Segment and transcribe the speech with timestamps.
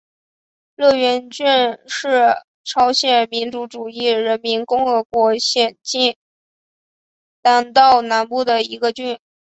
[0.75, 1.45] 乐园郡
[1.85, 6.15] 是朝鲜民主主义人民共和国咸镜
[7.43, 9.19] 南道南部的一个郡。